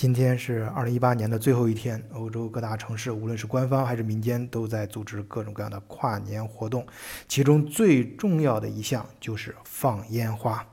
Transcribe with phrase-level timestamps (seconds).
[0.00, 6.86] 今天是二零一八年的最后一天，欧洲各大城市，无论是官方还是民间，都在组织各种各样的跨年活动。
[7.28, 10.66] 其中最重要的一项就是放烟花。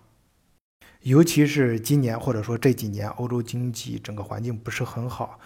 [1.02, 5.38] 尤其是今年，或者说这几年，欧洲经济整个环境不是很好，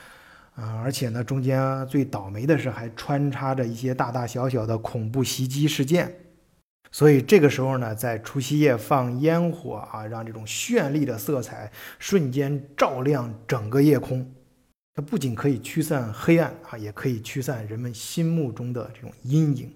[0.54, 6.16] 啊，而且呢，中间最倒霉的是还穿插着一些大大小小的恐怖袭击事件。
[6.92, 14.30] 所以这个时候呢，在除夕夜放烟火啊，让这种绚丽的色彩瞬间照亮整个夜空，
[14.94, 19.72] 它不仅可以驱散黑暗啊，也可以驱散人们心目中的这种阴影。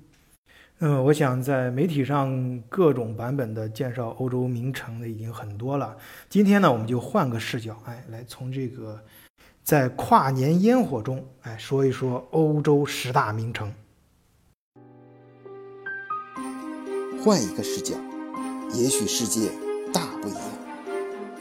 [0.78, 5.96] 那么，我想在媒体上各种版本的介绍欧洲名城的已经很多了。
[6.30, 9.02] 今天呢，我们就换个视角，哎，来从这个
[9.64, 13.74] 在跨年烟火中，哎，说一说欧洲十大名城。
[17.26, 17.96] 换一个视角，
[18.76, 19.50] 也许世界
[19.92, 20.42] 大不一样。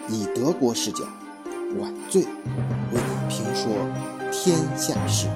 [0.09, 1.05] 以德国视角，
[1.79, 2.29] 晚醉为
[2.95, 3.71] 你评说
[4.33, 5.29] 天下事。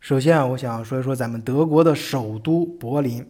[0.00, 3.24] 首先啊，我想说一说咱们德国的首都柏林。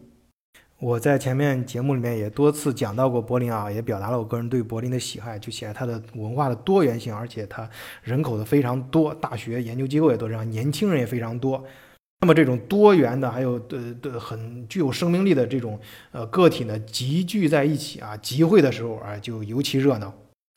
[0.79, 7.67] 我在前面节目里面也多次讲到过柏林啊，也表达了我个人对柏林的喜爱，就喜爱它的文化的多元性，而且它
[8.03, 11.63] 人口的非常多，大学研究机构也多，这样年轻人也非常多。
[12.21, 15.79] 那么这种多元的，还有的的很具有生命力的这种
[16.11, 20.13] 呃个体呢，集聚在一起啊，集会的时候啊，就尤其热闹。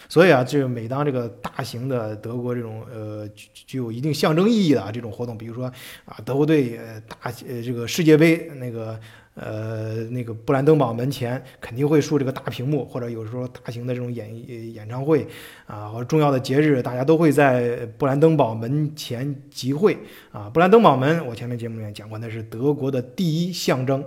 [0.08, 5.64] 所以啊，这每当这个大型的德国这种呃具有一定象征意义的啊这种活动，比如说
[6.04, 7.16] 啊，德国队呃大
[7.48, 9.00] 呃这个世界杯那个。
[9.34, 15.26] 呃，那个布兰登堡门前肯定会竖这个大屏幕，或者有时候大型的这种演演唱会
[15.66, 19.96] 啊，或者重要的节日，大家都会在布兰登堡门前集会
[20.32, 20.50] 啊。
[20.52, 24.04] 布兰登堡门，我前面节目里面讲过，那是德国的第一象征。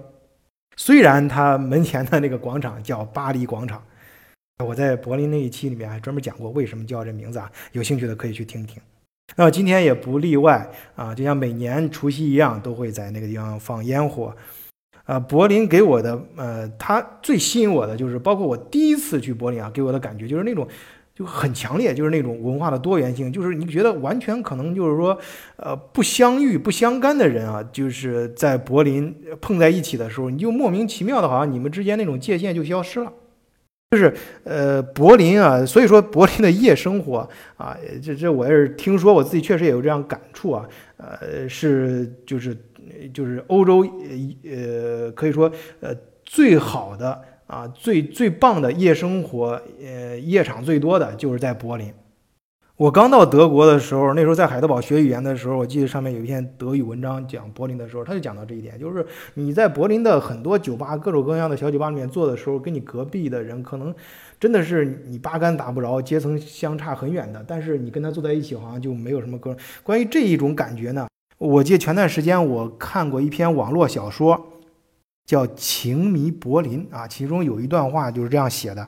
[0.76, 3.82] 虽然它门前的那个广场叫巴黎广场，
[4.64, 8.80] 我在柏林那一期里面还专门讲过为什么叫这名字啊，有兴趣的可以去听听。
[9.38, 14.36] 那今天也不例外啊，就像每年除夕一样，都会在那个地方放烟火。
[15.06, 20.66] 啊，柏林给我的，呃，它最吸引我的就是，包括我第一次去柏林啊，给我的感觉就是那种，
[21.14, 25.20] 就很强烈，就是那种文化的多元性，就是你觉得完全可能就是说，
[25.58, 33.12] 呃，不相遇不相干的人啊，就是在柏林碰在一起的时候，你就莫名其妙的，好像你们之间那种界限就消失了，
[33.92, 34.14] 就是
[34.46, 37.28] 呃，柏林啊，所以说柏林的夜生活
[37.58, 40.66] 啊，这这我也是听说，我自己确实也有这样感触啊，
[40.96, 42.58] 呃，是就是。
[43.12, 51.94] 就是欧洲，呃呃，可以说，呃，最好的啊，最最棒的夜生活，呃，夜场最多的就是在柏林。
[52.76, 59.06] 我刚到德国的时候，那时候在海德堡学语言的时候，我记得上面有一篇德语文章讲柏林的时候，他就讲到这一点，就是
[59.36, 63.94] 你在柏林的很多酒吧，各种各样的小酒吧里面坐的时候，跟你隔壁的人可能
[64.40, 71.08] 真的是你八竿打不着，阶层相差很远的，但是你跟他坐在一起，好像就没有什么关关于这一种感觉呢。
[71.44, 74.62] 我记得前段时间我看过一篇网络小说，
[75.26, 78.88] 叫《情迷柏林》啊，其中有一段话就是这样写的：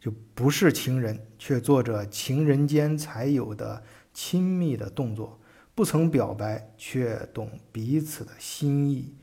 [0.00, 3.80] 就不是情人，却做着情人间才有的
[4.12, 5.38] 亲密的动作；
[5.76, 9.14] 不曾表白，却懂彼此的心意。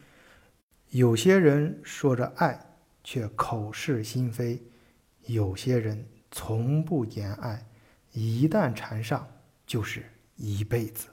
[0.91, 2.57] 有些人说着爱，
[3.03, 4.57] 却口是心非；
[5.25, 7.67] 有些人从不言爱，
[8.13, 9.27] 一旦缠上，
[9.67, 10.05] 就是
[10.37, 11.07] 一辈子。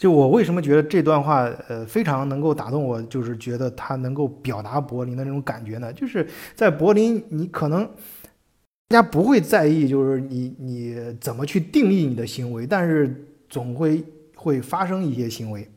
[0.00, 5.92] 就我为什么觉得这段话，呃，非常能够打动我，就是觉得它能够表达柏林的那种感觉呢？
[5.92, 7.84] 就是在柏林，你可能
[8.88, 13.14] 大家不会在意，就是你你怎么去定义你的行为，但是
[13.50, 14.02] 总会
[14.34, 15.68] 会发生一些行为，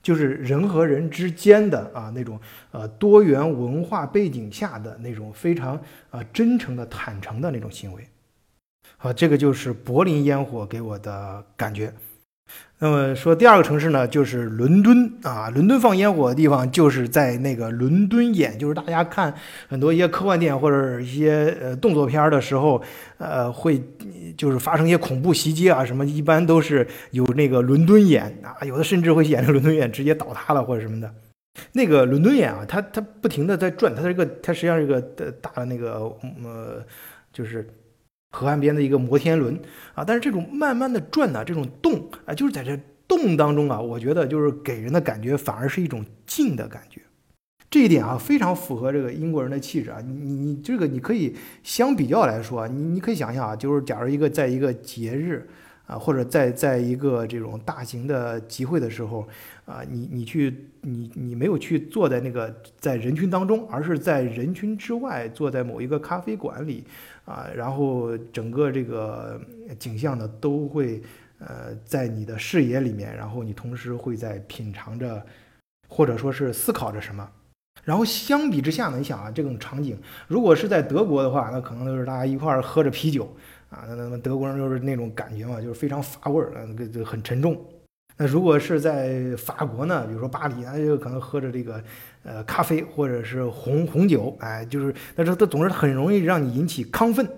[0.00, 2.38] 就是人和人之间的啊那种
[2.70, 5.76] 呃多元文化背景下的那种非常
[6.10, 8.06] 啊真诚的、坦诚的那种行为。
[8.96, 11.92] 好，这个就是柏林烟火给我的感觉。
[12.78, 15.48] 那么说第二个城市呢，就是伦敦啊。
[15.48, 19.32] 伦敦放烟火的地方就是在那个伦敦眼，就是大家看
[19.66, 22.82] 很多一些科幻电影或者一些呃动作片的时候，
[23.16, 23.82] 呃，会
[24.36, 31.10] 就是发生一些恐怖袭击啊什么，一般都是有那个伦敦眼啊，有的甚至会演着伦敦眼直接倒塌了或者什么的。
[31.72, 35.00] 那个伦敦眼啊，它它不停的在转，它这个它实际上是一个
[35.40, 35.94] 大的那个
[36.44, 36.84] 呃，
[37.32, 37.66] 就是。
[38.36, 39.58] 河岸边的一个摩天轮
[39.94, 42.78] 啊，但是这种慢慢的转呢，这种动啊，就是在这
[43.08, 47.00] 动当中啊，我觉得就是给人的感觉反而是一种静的感觉。
[47.70, 50.02] 这一点啊，非常符合这个英国人的气质啊。
[50.06, 55.48] 你你你这个你可以相比较来说，你你可以想象啊，就是假如一个在一个节日
[55.86, 59.26] 啊，或者在在一个这种大型的集会的时候，
[59.64, 66.84] 啊，你你去你你没有去坐在那个在人群当中，而是在人群之外，坐在某一个咖啡馆里，
[67.26, 69.38] 啊，然后整个这个
[69.78, 71.02] 景象呢都会
[71.38, 75.22] 呃在你的视野里面，然后你同时会在品尝着，
[75.88, 77.28] 或者说是思考着什么。
[77.84, 83.28] 然后相比之下呢，你想啊，这种场景如果是在德国的话，那可能就是大家一块儿喝着啤酒。
[83.68, 87.60] 啊，那那么德国人就是那种感觉嘛，就是非常乏味儿，那个就很沉重。
[88.18, 91.82] 那如果是在法国呢，比如说巴黎，那就可能喝着这个
[92.22, 97.28] 呃咖啡或者是红红酒，哎，就是但是它总是很容易让你引起亢奋。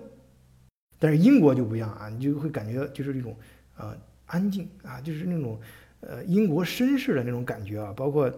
[0.97, 3.35] 但是英国就不一样啊，你就会感觉就是这种
[3.77, 3.93] 呃
[4.25, 5.59] 安静啊，就是那种
[5.99, 8.31] 呃英国绅士的那种感觉啊，包括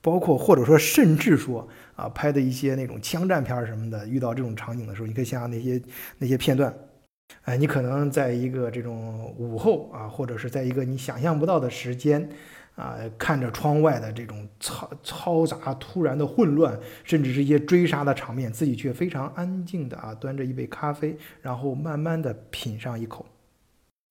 [0.00, 5.82] 包括或者说甚至说啊拍的一些那种枪战片什么的，遇到这种场景的时候，你可以想想那些
[6.18, 6.72] 那些片段。
[7.42, 12.28] 哎，你可能在一个这种午后啊，或者是在一个你想象不到的时间
[12.76, 23.26] 啊，看着窗外的这种嘈嘈杂、突然的混乱，甚至是一些追杀的场面，自己却非常安静的啊，端着一杯咖啡，然后慢慢的品上一口。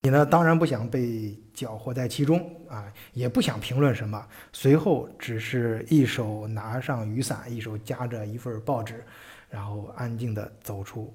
[0.03, 9.01] 你呢，当然不想被搅和在其中啊，也不想评论什么，随后只是一手拿上雨伞，一手夹着一份报纸，
[9.49, 11.13] 然后安静的走出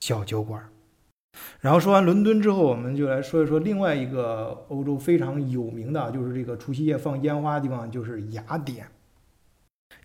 [0.00, 0.66] 小酒馆。
[1.60, 8.86] 然后说完伦敦之后，我们就来说一说另外一个欧洲非常有名的，就是这个除夕夜放烟花的地方，就是雅典。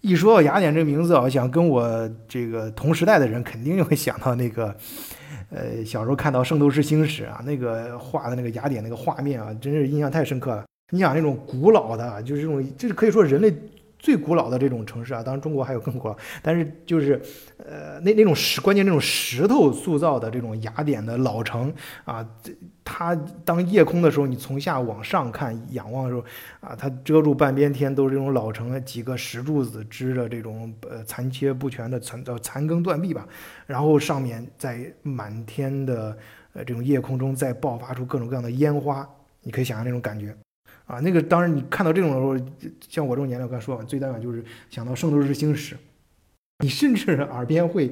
[0.01, 4.75] 一说到雅典这个名字啊，想跟我这个同时代的人肯定就会想到那个，
[5.49, 10.63] 呃，小时候看到《圣斗士星矢》啊，那个画的那个雅典那个画面啊，真是印象太深刻了。
[10.91, 13.53] 你想那种古老的，就是这种，就是可以说人类。
[13.99, 17.21] 最古老的这种城市啊，当然中国还有更古老，但是就是，
[17.57, 21.71] 呃，那那种石，关键那种石头塑造的这种雅典的老城
[22.05, 22.51] 啊，这
[22.83, 23.13] 它
[23.43, 26.23] 当夜空的时候，你从下往上看，仰望的时候
[26.61, 33.27] 啊，它遮住半边天，都是这种老城，几个石柱子支着这种呃残缺不全的残呃残垣断壁吧，
[33.67, 36.17] 然后上面在满天的
[36.53, 39.07] 呃这种夜空中再爆发出各种各样的烟花，
[39.43, 40.33] 你可以想象那种感觉。
[40.89, 42.35] 啊，那个当然，你看到这种的时候，
[42.89, 45.75] 像我这种年龄，我刚说完，最大感就是想到《圣斗士星矢》。
[46.61, 47.89] 你甚至耳边会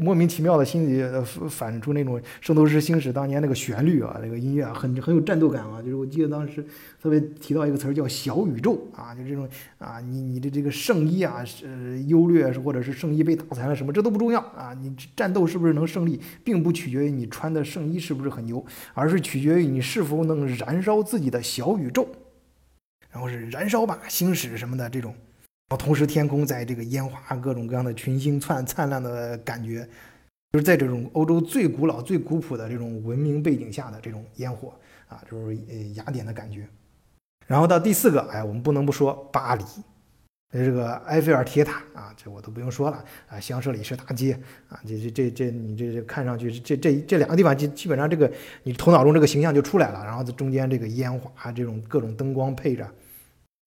[0.00, 1.04] 莫名其妙的心里
[1.48, 5.80] 反出那种《圣斗士星矢》当年那个旋律啊，那个音乐啊，很很有战斗感啊。
[5.80, 6.66] 就是我记得当时
[7.00, 9.48] 特别提到一个词儿叫“小宇宙”啊，就这种
[9.78, 14.74] 啊，你你的这个圣衣啊是优劣，或者是圣衣被打残了什么，这都不重要啊。
[14.82, 22.08] 你战斗是不是能胜利，并不取决于你穿的圣衣是不是很牛，而是取决于你是否能燃烧自己的小宇宙，
[23.12, 25.14] 然后是燃烧吧星矢什么的这种。
[25.68, 29.84] 然后同时，天空在这个烟花各种各样的群星灿灿烂的感觉，
[30.52, 34.72] 就是在这种欧洲最古老、最古朴的这种文明背景下的这种烟火
[35.08, 36.68] 啊，就是呃雅典的感觉。
[37.48, 39.64] 然后到第四个，哎，我们不能不说巴黎，
[40.52, 48.32] 这个埃菲尔铁塔啊，这我都不用说了啊，香榭里舍大街啊，这这这这你这这看上去这这这两个地方基基本上这个
[48.62, 52.88] 你头脑中这个形象就出来了，然后在中间这个烟花这种各种灯光配着。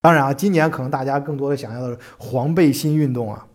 [0.02, 3.46] 当然啊，今年可能大家更多的想象的是黄背心运动啊，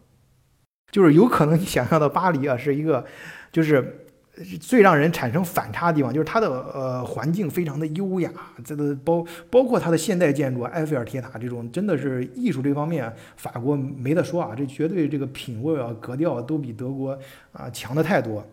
[0.92, 3.02] 就是有可能你想象的巴黎啊是一个，
[3.50, 4.06] 就是
[4.60, 8.30] 最让人产生反差的地方，就是它的呃环境非常的优雅，
[8.62, 17.18] 这个包包括它的现代建筑，埃菲尔铁塔这种真的是艺术这方面，法国没得说啊，这绝对这个品味啊格调都比德国
[17.52, 18.46] 啊强的太多。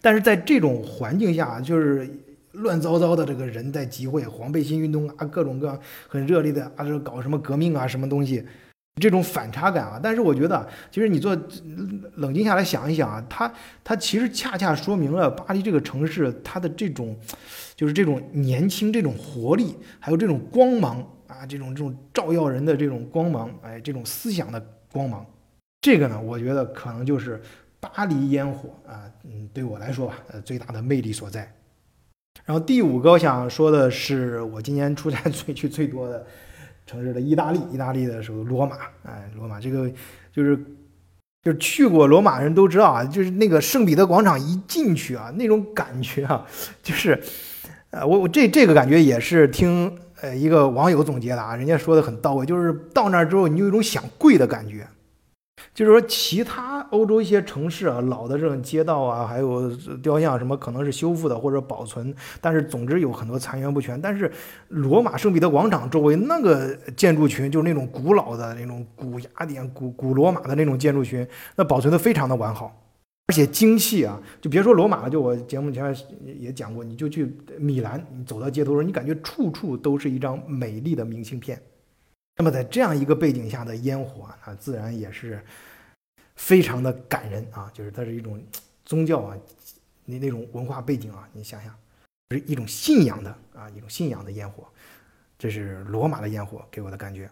[0.00, 2.08] 但是在这种环境下，就是。
[2.54, 8.44] 乱糟糟的这个人在集会，黄背心运动啊，各种各样很热烈的啊，这搞什么革命啊，什么东西，
[9.00, 10.00] 这种反差感啊。
[10.02, 11.36] 但是我觉得，其实你做
[12.16, 17.16] 冷静下来想一想啊，它它其实恰恰说明了巴黎这个城市它的这种，
[17.74, 25.26] 就是这种年轻、这种活力，还有这种光芒啊，这种这种照耀人的这种光芒，哎，这种思想的光芒。
[25.80, 27.42] 这个呢，我觉得可能就是
[27.80, 31.52] 巴黎烟火啊，嗯，对我来说吧，呃，最大的魅力所在。
[32.44, 36.26] 然后第五个我想说的是，我今年出差最去最多的
[36.86, 39.90] 城市的意大利，意大利的时候罗马，哎，罗马这个
[40.32, 40.58] 就是
[41.42, 46.46] 就去过罗马人都知道啊，就是那个圣彼得广场一进去啊，那种感觉啊，
[46.82, 47.18] 就是
[47.90, 54.86] 呃，我我这这个感觉也是听呃一个网友总结的啊，人家说的很到位，就是到那儿之后你有一种想跪的感觉。
[55.72, 59.70] 就是说，其他欧洲一些城市啊，老的这种街道啊，还有
[60.02, 64.00] 雕像什么，可能是修复的或者保存，但是总之有很多残垣不全。
[64.00, 64.30] 但是
[64.68, 71.26] 罗马圣彼得广场周围那个建筑群，就是那种古老的那种古雅典、古古罗马的那种建筑群，
[71.56, 72.80] 那保存的非常的完好。
[73.28, 75.96] 而且精细啊，就别说罗马了，就我节目前面
[76.38, 81.58] 也讲过，你就去米兰，你走到街头上，你感觉处处都是一张美丽的明信片。
[82.36, 85.42] 那么在这样一个背景下的烟火啊，自然也是
[86.36, 88.42] 非常的感人啊，就是它是一种
[88.84, 89.36] 宗教啊，
[90.04, 91.74] 你那种文化背景啊，你想想，
[92.30, 94.64] 是一种信仰的啊，一种信仰的烟火，
[95.38, 97.30] 这是罗马的烟火给我的感觉。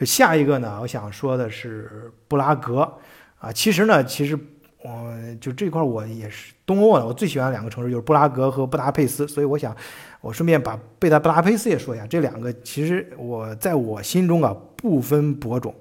[0.00, 2.98] 下一个呢，我想说的是布拉格
[3.38, 4.38] 啊，其实呢，其实。
[4.84, 9.76] 我就这块我也是东欧啊，我最喜欢两个城市就是布拉格和布达佩斯，所以我想
[10.20, 15.74] 我顺便把贝达布达佩斯也说一下，这两个其实我在我心中啊不分伯仲。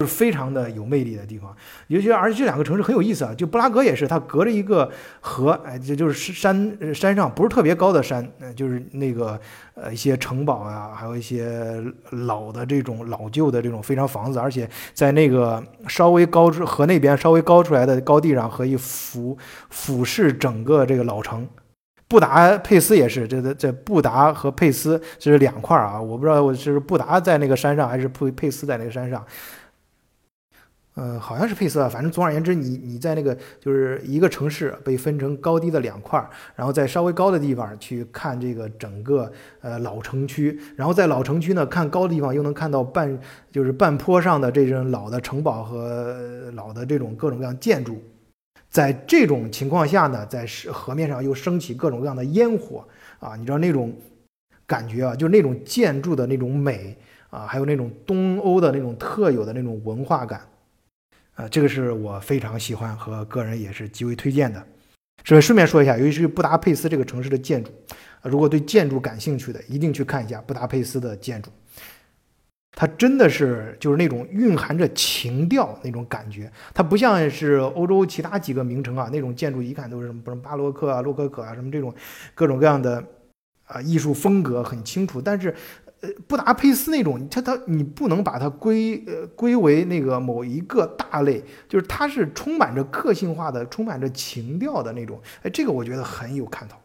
[0.00, 1.54] 就是非常的有魅力的地方，
[1.88, 3.34] 尤其而且这两个城市很有意思啊。
[3.34, 4.90] 就布拉格也是，它隔着一个
[5.20, 9.38] 河，哎，这就是山山上不是特别高的山，呃，就是那个
[9.74, 11.78] 呃一些城堡啊，还有一些
[12.12, 19.36] 老的这种老旧的这种非常房子，而且在那个稍微高出河那边稍微高出来的高地上，可以俯
[19.68, 21.46] 俯视整个这个老城。
[22.08, 29.22] 布达佩斯也是，这这布达和佩斯这是两块啊，我不知道我是布达在那个山上，还是佩佩斯在那个山上。
[31.00, 43.18] 呃，好像是配色，反正总而言之，你你在那个就是一个城市被分成高低的两块儿，然后在稍微高的地方去看这个整个呃老城区，然后在老城区呢看高的地方又能看到半
[43.50, 47.96] 就是半坡上的这种老的城堡和老的这种各种各样建筑，
[48.68, 52.86] 在这种情况下呢，在河面上又升起各种各样的烟火
[53.20, 53.90] 啊，你知道那种
[54.66, 56.94] 感觉啊，就那种建筑的那种美
[57.30, 60.42] 啊，还有那种东欧的那种特有的那种文化感。
[61.40, 64.62] 啊，这个是我非常喜欢和个人也是极为推荐的。
[65.24, 67.70] 顺便顺便说一下，尤其是布达佩斯这个城市的建筑，
[68.20, 71.50] 啊，如果对建筑感兴趣的，一定去看一下布达佩斯的建筑。
[72.72, 81.94] 它真的是就是那种蕴含着情调那种感觉，它不像是欧洲其他几个名城啊，那种建筑一看都是什么什么巴洛克啊、洛可可啊什么这种
[82.34, 83.02] 各种各样的
[83.64, 85.54] 啊艺术风格很清楚，但是。
[86.02, 95.20] 呃，布达佩斯那种，它它你不能把它归呃归为那个某一个大类，就是它是充满着个性化的、充满着情调的那种。
[95.42, 96.78] 哎，这个我觉得很有看头，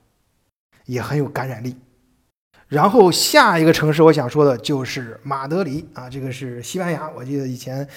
[0.85, 1.75] 也很有感染力。
[2.67, 7.09] 然后下一个城市我想说的就是马德里啊，这个是西班牙。
[7.11, 7.87] 我记得以前，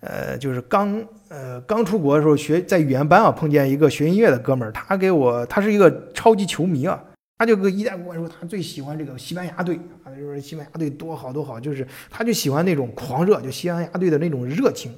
[0.00, 7.02] 呃，就是刚呃刚出国的时候学在语言班啊，碰见一个学音乐的哥们儿，他给我他是一个超级球迷啊。
[7.36, 9.78] 他就跟一代跟我说，他最喜欢这个西班牙队
[10.14, 14.92] 就是西班牙队多好多好，就是他就喜欢那种狂热，就西班牙队的那种热情。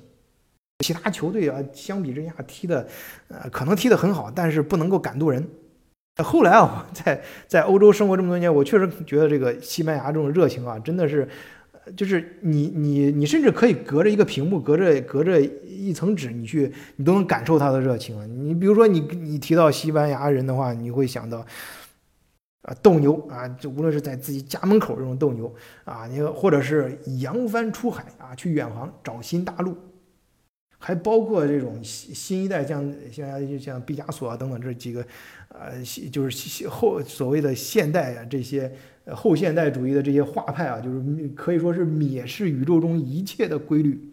[0.84, 2.86] 其他球队啊，相比之下踢的，
[3.28, 5.42] 呃，可能踢得很好，但是不能够感动人。
[6.22, 11.26] 后来啊，在在欧洲生活这么多年，我确实觉得这个西班牙这种热情啊，真的是，
[11.96, 18.46] 就是你你你甚至可以隔着一个屏幕，隔着隔着一层纸，你去你都能感受他的热情。
[18.46, 21.44] 你比如说你你提到西班牙人的话，你会想到。
[22.66, 25.54] 啊，斗牛啊，就无论是在自己家门口这种斗牛
[25.84, 29.76] 啊，你或者是扬帆出海啊，去远航找新大陆，
[30.76, 35.06] 还包括这种新新一代像像像毕加索啊等等这几个，
[35.50, 35.80] 呃，
[36.10, 38.72] 就是后所谓的现代啊这些
[39.14, 44.12] 后现代主义的这些画派啊，就是可以说是蔑视宇宙中一切的规律，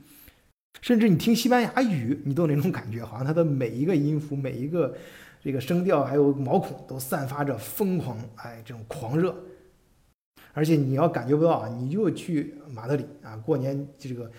[0.80, 4.96] 甚至你听西班牙语，你都有那种感觉，好像它的每一个音符，每一个。
[5.44, 9.36] 这个声调还有毛孔都散发着疯狂，哎，这种狂热，
[10.54, 14.32] 而且你要感觉不到啊，你就去马德里啊，过年这个。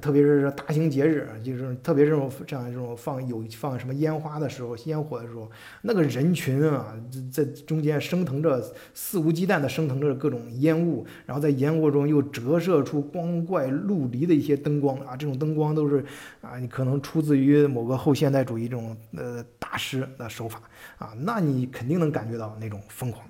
[0.00, 5.50] 特别是大型节日，就是特别这种这样这种放有放什么烟花的时候，烟火的时候，
[5.82, 6.94] 那个人群啊，
[7.32, 8.62] 在中间升腾着
[8.94, 16.04] 肆无忌惮地升腾着各种烟雾，然后在烟雾中又折射出光怪陆离的一些灯光啊，这种灯光都是
[16.40, 20.62] 啊，你可能出自于某个后现代主义这种呃大师的手法
[20.98, 23.28] 啊，那你肯定能感觉到那种疯狂。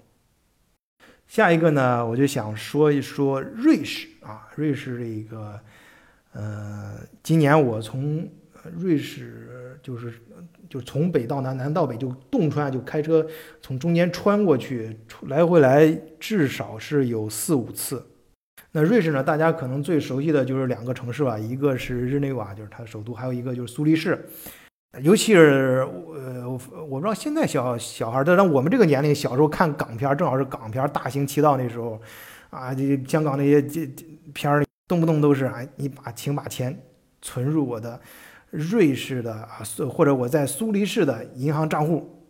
[1.27, 5.59] 下一个呢，我就想说一说瑞士啊，瑞士这个。
[6.33, 8.29] 呃，今年我从
[8.77, 10.13] 瑞士就是
[10.69, 13.27] 就从北到南，南到北就洞穿，就开车
[13.61, 14.97] 从中间穿过去，
[15.27, 15.87] 来回来
[16.21, 18.07] 至少是有四五次。
[18.71, 24.25] 那瑞士呢，大家可能最熟悉的就是两个城市吧，一个是日内瓦，就是它的首都，还有一个就是苏黎世。
[25.03, 25.85] 尤其是
[26.15, 32.01] 呃，我不知道现在小小孩儿，但我们这个年龄小时候看港片，正好是港片大行其道那时候，
[32.51, 33.85] 啊，这香港那些这
[34.33, 34.65] 片儿。
[34.91, 36.77] 动不动都是哎，你把请把钱
[37.23, 38.01] 存入我的
[38.51, 42.27] 瑞士的啊，或者我在苏黎世的银行账户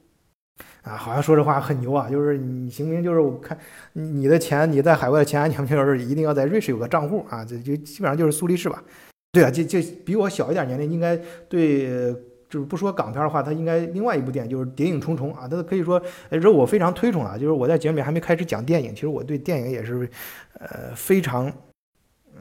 [0.83, 3.02] 啊，好像说这话很牛啊，就是你行不行？
[3.02, 3.57] 就是我看
[3.95, 8.85] 你的钱，你在海外的钱，你们就是一定要在瑞士有个账户啊，这就基本上就是苏黎世吧。
[9.33, 11.17] 对啊，这这比我小一点年龄，应该
[11.49, 12.12] 对
[12.50, 17.38] 就是不说港片的话，它应该另外一部电影就是《谍影重重》啊，它可以说，哎，这我非常推崇啊。
[17.38, 20.11] 就是我在节目里还没开始讲电影，其实我对电影也是，
[20.59, 21.50] 呃，非常，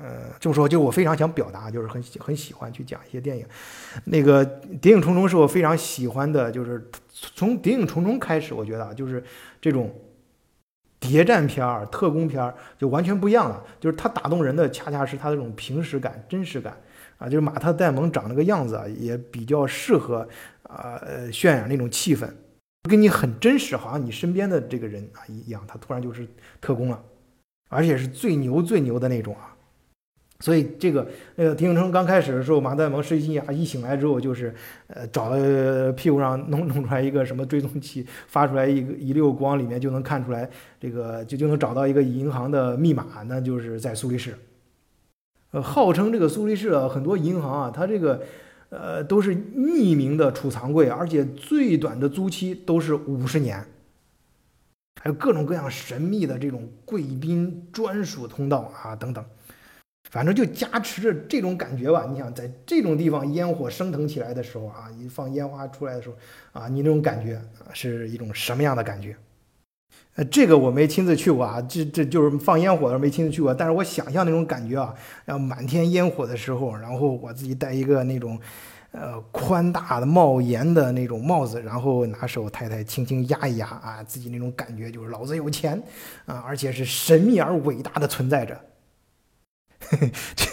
[0.02, 3.46] 呃，这么说，就我非常想表达，就是很很喜欢去讲一些电影。
[4.06, 4.46] 那个
[4.80, 9.22] 《谍影重重》是我非常喜欢的，就是从《谍影重重》开始，我觉得啊，就是
[9.60, 9.94] 这种
[11.00, 13.62] 谍战片儿、特工片儿就完全不一样了。
[13.80, 16.78] 就是它打动人的，恰恰是它这种平实感、真实感。
[17.18, 20.26] 啊，就是马特·戴蒙长那个样子啊，也比较适合
[20.64, 22.26] 啊呃渲染那种气氛，
[22.90, 25.62] 跟你很真实，好像你身边的这个人啊一样。
[25.68, 26.26] 他突然就是
[26.62, 27.04] 特工了，
[27.68, 29.54] 而且是最牛最牛的那种啊。
[30.42, 31.06] 所以这个
[31.36, 34.56] 那个《谍影重重》刚开始的时候，马特·戴蒙失心啊，一醒来之后就是
[34.88, 44.34] 呃找了屁股上弄 弄出来一个什么追踪器，发出来一个一溜光，里面就能看出来这个就就能找到一个银行的密码，那就是在苏黎世。
[45.52, 48.22] 呃，号称这个苏黎世啊，很多银行啊，它这个，
[48.70, 53.66] 呃，都是匿名的储藏柜，而且最短的租期都是五十年，
[55.02, 59.26] 还有各种各样神秘的这种贵宾专属通道啊，等等，
[60.10, 62.06] 反正就加持着这种感觉吧。
[62.10, 66.16] 你想在这种地方烟火升腾起来的时候啊，一放烟花出来的时候
[66.52, 67.42] 啊，你那种感觉
[67.74, 69.16] 是一种什么样的感觉？
[70.16, 74.94] 呃，这个我没亲自去过啊，这这就是放烟火的没亲自去过，但是我想象那种感觉啊，
[75.26, 78.38] 然后满天烟火的时候，然后我自己戴一个那种，
[78.92, 85.82] 呃，宽大的帽檐的那种帽子，然后拿手太太轻轻压一压啊，自己那种感觉就是老子有钱
[86.26, 88.60] 啊，而且是神秘而伟大的存在着。
[90.36, 90.46] 这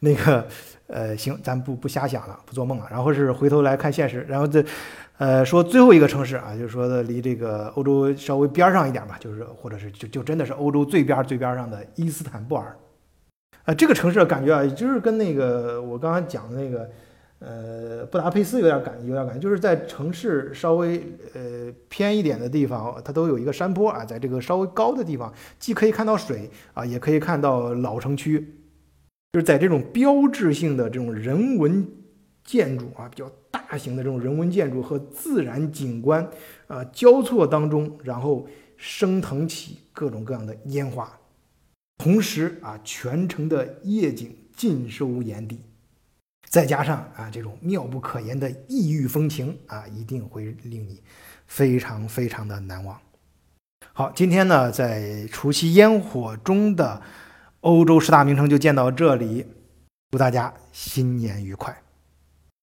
[0.00, 0.46] 那个，
[0.86, 4.64] 呃，行，咱不不瞎想了，不做梦了，然后是回头来看现实，然后这。
[5.18, 12.76] 呃，说最后一个城市啊，就是说的离这个欧洲稍微边上一点吧，就是或者是就就真的是欧洲最边最边上的伊斯坦布尔，
[13.64, 16.88] 啊，这个城市感觉啊，就是跟那个我刚刚讲的那个
[17.40, 21.04] 呃布达佩斯有点感，有点感觉，就是在城市稍微
[21.34, 28.54] 呃偏一点的地方，它都有一个山坡啊，在这个稍微高的地方，既可以看到水啊，也可以看到老城区，
[29.32, 31.86] 就是在这种标志性的这种人文
[32.44, 33.30] 建筑啊比较。
[33.50, 36.26] 大型的这种人文建筑和自然景观，
[36.68, 41.18] 啊交错当中，然后升腾起各种各样的烟花，
[41.96, 45.60] 同时啊全城的夜景尽收眼底，
[46.48, 51.02] 再加上啊这种妙不可言的异域风情啊，一定会令你
[51.46, 52.98] 非常非常的难忘。
[53.92, 57.02] 好，今天呢在除夕烟火中的
[57.60, 59.44] 欧洲十大名城就建到这里，
[60.10, 61.76] 祝大家新年愉快。